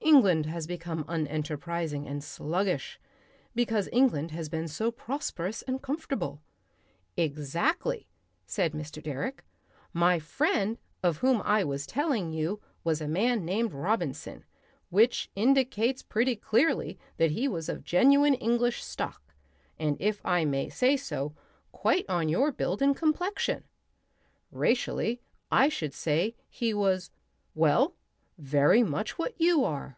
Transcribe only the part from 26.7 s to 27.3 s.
was,